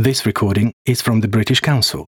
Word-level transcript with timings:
This 0.00 0.24
recording 0.24 0.74
is 0.86 1.02
from 1.02 1.22
the 1.22 1.26
British 1.26 1.58
Council. 1.58 2.06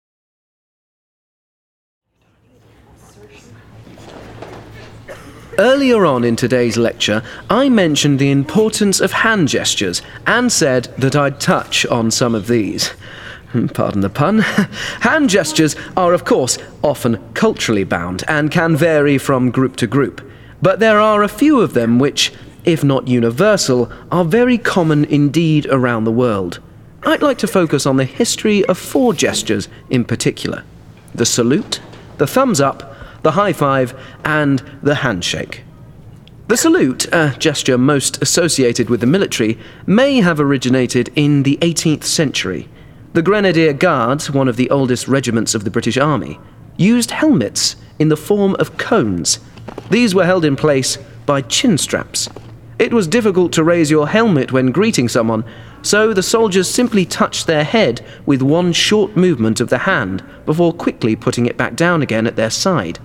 Earlier 5.58 6.04
on 6.04 6.22
in 6.22 6.36
today's 6.36 6.76
lecture, 6.76 7.22
I 7.48 7.70
mentioned 7.70 8.18
the 8.18 8.30
importance 8.30 9.00
of 9.00 9.12
hand 9.12 9.48
gestures 9.48 10.02
and 10.26 10.52
said 10.52 10.84
that 10.98 11.16
I'd 11.16 11.40
touch 11.40 11.86
on 11.86 12.10
some 12.10 12.34
of 12.34 12.46
these. 12.46 12.92
Pardon 13.72 14.02
the 14.02 14.10
pun. 14.10 14.40
Hand 15.00 15.30
gestures 15.30 15.74
are, 15.96 16.12
of 16.12 16.26
course, 16.26 16.58
often 16.84 17.16
culturally 17.32 17.84
bound 17.84 18.22
and 18.28 18.50
can 18.50 18.76
vary 18.76 19.16
from 19.16 19.50
group 19.50 19.76
to 19.76 19.86
group. 19.86 20.20
But 20.60 20.78
there 20.78 21.00
are 21.00 21.22
a 21.22 21.26
few 21.26 21.62
of 21.62 21.72
them 21.72 21.98
which, 21.98 22.34
if 22.66 22.84
not 22.84 23.08
universal, 23.08 23.90
are 24.12 24.26
very 24.26 24.58
common 24.58 25.06
indeed 25.06 25.64
around 25.70 26.04
the 26.04 26.12
world. 26.12 26.60
I'd 27.02 27.22
like 27.22 27.38
to 27.38 27.46
focus 27.46 27.86
on 27.86 27.96
the 27.96 28.04
history 28.04 28.64
of 28.66 28.76
four 28.76 29.14
gestures 29.14 29.68
in 29.88 30.04
particular 30.04 30.64
the 31.14 31.26
salute, 31.26 31.80
the 32.18 32.26
thumbs 32.26 32.60
up, 32.60 32.94
the 33.22 33.32
high 33.32 33.52
five, 33.52 33.98
and 34.24 34.62
the 34.82 34.96
handshake. 34.96 35.64
The 36.48 36.56
salute, 36.56 37.06
a 37.12 37.34
gesture 37.38 37.76
most 37.76 38.22
associated 38.22 38.88
with 38.88 39.00
the 39.00 39.06
military, 39.06 39.58
may 39.86 40.20
have 40.20 40.38
originated 40.38 41.10
in 41.14 41.42
the 41.42 41.56
18th 41.60 42.04
century. 42.04 42.68
The 43.14 43.22
Grenadier 43.22 43.72
Guards, 43.72 44.30
one 44.30 44.48
of 44.48 44.56
the 44.56 44.70
oldest 44.70 45.08
regiments 45.08 45.54
of 45.54 45.64
the 45.64 45.70
British 45.70 45.96
Army, 45.96 46.38
used 46.76 47.10
helmets 47.10 47.76
in 47.98 48.08
the 48.08 48.16
form 48.16 48.54
of 48.58 48.78
cones. 48.78 49.40
These 49.90 50.14
were 50.14 50.24
held 50.24 50.44
in 50.44 50.56
place 50.56 50.98
by 51.26 51.42
chin 51.42 51.78
straps. 51.78 52.28
It 52.78 52.92
was 52.92 53.08
difficult 53.08 53.52
to 53.54 53.64
raise 53.64 53.90
your 53.90 54.08
helmet 54.08 54.52
when 54.52 54.70
greeting 54.70 55.08
someone, 55.08 55.44
so 55.82 56.12
the 56.12 56.22
soldiers 56.22 56.70
simply 56.70 57.04
touched 57.04 57.46
their 57.46 57.64
head 57.64 58.04
with 58.24 58.40
one 58.40 58.72
short 58.72 59.16
movement 59.16 59.60
of 59.60 59.68
the 59.68 59.78
hand 59.78 60.22
before 60.46 60.72
quickly 60.72 61.16
putting 61.16 61.46
it 61.46 61.56
back 61.56 61.74
down 61.74 62.02
again 62.02 62.26
at 62.26 62.36
their 62.36 62.50
side. 62.50 63.00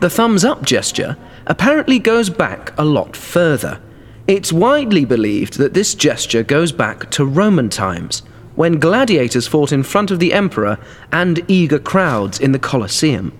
The 0.00 0.08
thumbs 0.08 0.44
up 0.44 0.62
gesture 0.62 1.16
apparently 1.46 1.98
goes 1.98 2.30
back 2.30 2.72
a 2.78 2.84
lot 2.84 3.16
further. 3.16 3.80
It's 4.26 4.52
widely 4.52 5.04
believed 5.04 5.58
that 5.58 5.74
this 5.74 5.94
gesture 5.94 6.42
goes 6.42 6.72
back 6.72 7.10
to 7.10 7.26
Roman 7.26 7.68
times, 7.68 8.22
when 8.54 8.78
gladiators 8.78 9.46
fought 9.46 9.72
in 9.72 9.82
front 9.82 10.10
of 10.10 10.18
the 10.18 10.32
emperor 10.32 10.78
and 11.12 11.44
eager 11.48 11.78
crowds 11.78 12.38
in 12.40 12.52
the 12.52 12.58
Colosseum. 12.58 13.36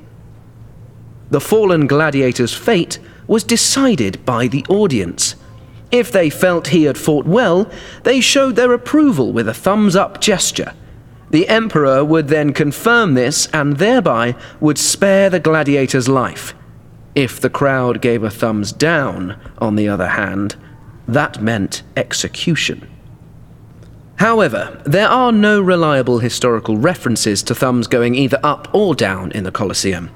The 1.31 1.41
fallen 1.41 1.87
gladiator's 1.87 2.55
fate 2.55 2.99
was 3.29 3.45
decided 3.45 4.25
by 4.25 4.49
the 4.49 4.65
audience. 4.69 5.37
If 5.93 6.11
they 6.11 6.29
felt 6.29 6.69
he 6.69 6.85
had 6.85 6.99
fought 6.99 7.27
well, 7.27 7.71
they 8.03 8.21
showed 8.21 8.57
their 8.57 8.73
approval 8.73 9.33
with 9.33 9.49
a 9.49 9.55
thumbs 9.55 9.95
up 9.95 10.21
gesture. 10.21 10.75
The 11.31 11.49
emperor 11.49 12.05
would 12.05 12.29
then 12.29 12.53
confirm 12.53 13.15
this 13.15 13.47
and 13.53 13.77
thereby 13.77 14.35
would 14.61 14.79
spare 14.79 15.31
the 15.31 15.41
gladiator's 15.41 16.09
life. 16.09 16.55
If 17.15 17.41
the 17.41 17.51
crowd 17.51 18.01
gave 18.01 18.23
a 18.23 18.31
thumbs 18.31 18.73
down, 18.73 19.39
on 19.59 19.77
the 19.77 19.89
other 19.89 20.09
hand, 20.09 20.57
that 21.07 21.43
meant 21.43 21.83
execution. 21.97 22.89
However, 24.17 24.81
there 24.85 25.09
are 25.09 25.33
no 25.33 25.61
reliable 25.61 26.19
historical 26.19 26.77
references 26.77 27.43
to 27.45 27.55
thumbs 27.55 27.87
going 27.87 28.15
either 28.15 28.41
up 28.43 28.69
or 28.75 28.95
down 28.95 29.31
in 29.33 29.45
the 29.45 29.53
Colosseum. 29.53 30.11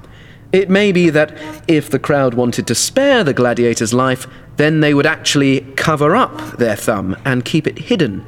It 0.53 0.69
may 0.69 0.92
be 0.92 1.08
that 1.11 1.34
if 1.67 1.91
the 1.91 1.98
crowd 1.98 2.34
wanted 2.34 2.67
to 2.67 2.75
spare 2.75 3.25
the 3.25 3.33
gladiator's 3.33 3.95
life, 3.95 4.27
then 4.56 4.81
they 4.81 4.92
would 4.92 5.06
actually 5.06 5.62
cover 5.77 6.14
up 6.14 6.59
their 6.59 6.77
thumb 6.77 7.17
and 7.25 7.44
keep 7.44 7.67
it 7.67 7.78
hidden. 7.78 8.25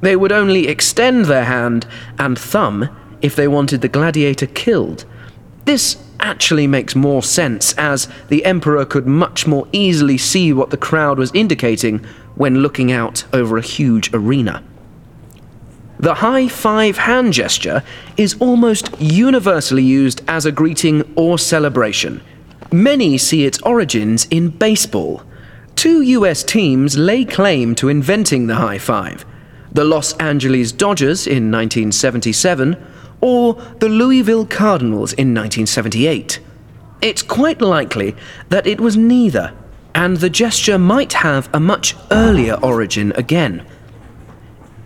They 0.00 0.16
would 0.16 0.32
only 0.32 0.68
extend 0.68 1.24
their 1.24 1.44
hand 1.44 1.86
and 2.18 2.38
thumb 2.38 2.88
if 3.20 3.34
they 3.34 3.48
wanted 3.48 3.80
the 3.80 3.88
gladiator 3.88 4.46
killed. 4.46 5.04
This 5.64 6.02
actually 6.20 6.66
makes 6.66 6.94
more 6.94 7.22
sense, 7.22 7.74
as 7.74 8.08
the 8.28 8.44
emperor 8.44 8.84
could 8.84 9.06
much 9.06 9.46
more 9.46 9.66
easily 9.72 10.18
see 10.18 10.52
what 10.52 10.70
the 10.70 10.76
crowd 10.76 11.18
was 11.18 11.32
indicating 11.34 12.04
when 12.34 12.62
looking 12.62 12.92
out 12.92 13.24
over 13.32 13.58
a 13.58 13.62
huge 13.62 14.12
arena. 14.14 14.62
The 15.98 16.14
high 16.14 16.48
five 16.48 16.96
hand 16.96 17.34
gesture 17.34 17.82
is 18.16 18.34
almost 18.40 18.98
universally 18.98 19.82
used 19.82 20.22
as 20.26 20.46
a 20.46 20.52
greeting 20.52 21.09
or 21.20 21.38
celebration. 21.38 22.22
Many 22.72 23.18
see 23.18 23.44
its 23.44 23.60
origins 23.62 24.26
in 24.30 24.48
baseball. 24.48 25.22
Two 25.76 26.00
US 26.00 26.42
teams 26.42 26.96
lay 26.96 27.24
claim 27.24 27.74
to 27.76 27.88
inventing 27.88 28.46
the 28.46 28.56
high 28.56 28.78
five 28.78 29.24
the 29.72 29.84
Los 29.84 30.14
Angeles 30.16 30.72
Dodgers 30.72 31.28
in 31.28 31.48
1977 31.52 32.76
or 33.20 33.54
the 33.78 33.88
Louisville 33.88 34.44
Cardinals 34.44 35.12
in 35.12 35.32
1978. 35.32 36.40
It's 37.00 37.22
quite 37.22 37.60
likely 37.60 38.16
that 38.48 38.66
it 38.66 38.80
was 38.80 38.96
neither, 38.96 39.52
and 39.94 40.16
the 40.16 40.28
gesture 40.28 40.76
might 40.76 41.12
have 41.12 41.48
a 41.54 41.60
much 41.60 41.94
earlier 42.10 42.54
origin 42.54 43.12
again. 43.12 43.64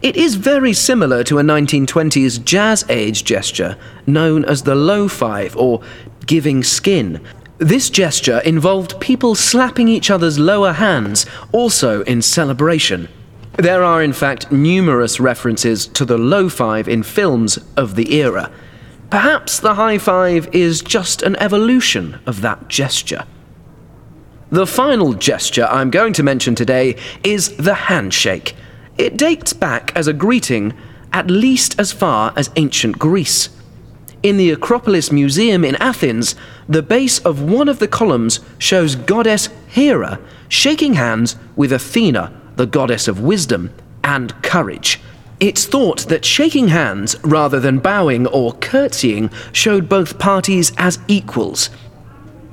It 0.05 0.17
is 0.17 0.35
very 0.35 0.75
similar 0.75 1.25
to 1.25 1.39
a 1.39 1.43
1920s 1.43 2.45
jazz 2.45 2.85
age 2.91 3.25
gesture 3.25 3.79
known 4.07 4.45
as 4.45 4.65
the 4.65 4.75
low 4.75 5.09
five 5.09 5.57
or 5.57 5.81
giving 6.27 6.63
skin. 6.63 7.21
This 7.59 7.91
gesture 7.91 8.41
involved 8.41 9.01
people 9.01 9.35
slapping 9.35 9.89
each 9.89 10.11
other's 10.11 10.39
lower 10.39 10.73
hands, 10.73 11.27
also 11.53 12.03
in 12.03 12.23
celebration. 12.23 13.09
There 13.57 13.85
are, 13.85 14.03
in 14.03 14.13
fact, 14.13 14.51
numerous 14.51 15.21
references 15.21 15.87
to 15.89 16.05
the 16.05 16.19
low 16.19 16.49
five 16.49 16.89
in 16.89 17.03
films 17.03 17.59
of 17.77 17.95
the 17.95 18.15
era. 18.15 18.51
Perhaps 19.11 19.61
the 19.61 19.75
high 19.75 19.99
five 19.99 20.53
is 20.53 20.81
just 20.81 21.23
an 21.23 21.37
evolution 21.37 22.19
of 22.27 22.41
that 22.41 22.69
gesture. 22.69 23.25
The 24.51 24.67
final 24.67 25.15
gesture 25.15 25.67
I'm 25.71 25.91
going 25.91 26.13
to 26.15 26.23
mention 26.23 26.55
today 26.55 26.97
is 27.23 27.57
the 27.57 27.75
handshake. 27.75 28.55
It 28.99 29.17
dates 29.17 29.53
back 29.53 29.93
as 29.97 30.09
a 30.09 30.13
greeting 30.13 30.75
at 31.15 31.31
least 31.31 31.79
as 31.79 31.93
far 31.93 32.33
as 32.37 32.51
ancient 32.57 32.99
Greece. 32.99 33.49
In 34.25 34.39
the 34.39 34.53
Acropolis 34.53 35.13
Museum 35.13 35.67
in 35.67 35.77
Athens, 35.77 36.35
the 36.67 36.83
base 36.83 37.19
of 37.19 37.43
one 37.43 37.69
of 37.69 37.79
the 37.79 37.87
columns 37.87 38.41
shows 38.57 38.97
goddess 38.97 39.51
Hera 39.69 40.19
shaking 40.49 40.95
hands 40.95 41.37
with 41.57 41.75
Athena, 41.75 42.33
the 42.57 42.65
goddess 42.65 43.07
of 43.07 43.21
wisdom 43.21 43.71
and 44.03 44.33
courage. 44.43 44.99
It's 45.41 45.67
thought 45.67 46.07
that 46.09 46.25
shaking 46.25 46.69
hands 46.69 47.17
rather 47.23 47.61
than 47.61 47.81
bowing 47.81 48.27
or 48.29 48.55
curtsying 48.55 49.29
showed 49.53 49.91
both 49.91 50.19
parties 50.19 50.73
as 50.79 51.01
equals. 51.07 51.69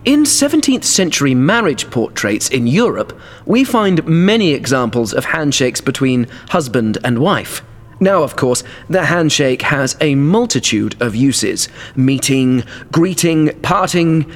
In 0.03 0.23
17th 0.23 0.83
century 0.83 1.33
marriage 1.33 1.89
portraits 1.89 2.49
in 2.49 2.67
Europe, 2.67 3.17
we 3.45 3.63
find 3.63 4.05
many 4.05 4.51
examples 4.51 5.13
of 5.13 5.23
handshakes 5.23 5.79
between 5.79 6.27
husband 6.49 6.97
and 7.01 7.19
wife. 7.19 7.61
Now, 8.01 8.23
of 8.23 8.35
course, 8.35 8.63
the 8.89 9.05
handshake 9.05 9.61
has 9.61 9.95
a 10.01 10.15
multitude 10.15 10.99
of 10.99 11.15
uses 11.15 11.69
meeting, 11.95 12.63
greeting, 12.91 13.49
parting, 13.61 14.29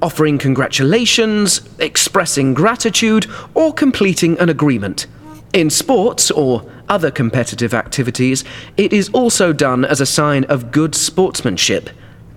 offering 0.00 0.38
congratulations, 0.38 1.60
expressing 1.78 2.54
gratitude, 2.54 3.26
or 3.52 3.74
completing 3.74 4.38
an 4.38 4.48
agreement. 4.48 5.06
In 5.52 5.68
sports 5.68 6.30
or 6.30 6.64
other 6.88 7.10
competitive 7.10 7.74
activities, 7.74 8.42
it 8.78 8.94
is 8.94 9.10
also 9.10 9.52
done 9.52 9.84
as 9.84 10.00
a 10.00 10.06
sign 10.06 10.44
of 10.44 10.70
good 10.70 10.94
sportsmanship. 10.94 11.90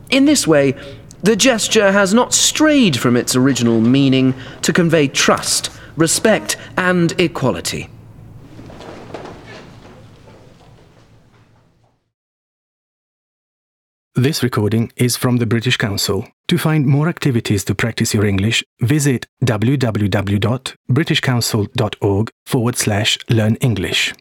In 0.10 0.26
this 0.26 0.46
way, 0.46 0.76
the 1.24 1.38
gesture 1.38 1.94
has 1.94 2.14
not 2.14 2.34
strayed 2.34 3.00
from 3.00 3.16
its 3.16 3.38
original 3.38 3.80
meaning 3.80 4.36
to 4.64 4.74
convey 4.74 5.08
trust, 5.08 5.72
respect, 5.96 6.58
and 6.76 7.20
equality. 7.20 7.90
This 14.18 14.42
recording 14.42 14.92
is 14.96 15.16
from 15.16 15.38
the 15.38 15.46
British 15.46 15.78
Council. 15.78 16.28
To 16.48 16.58
find 16.58 16.88
more 16.88 17.08
activities 17.08 17.64
to 17.66 17.76
practice 17.76 18.16
your 18.16 18.26
English, 18.26 18.64
visit 18.82 19.28
www.britishcouncil.org 19.44 22.30
forward 22.48 22.76
slash 22.78 23.20
learn 23.30 23.58
English. 23.58 24.16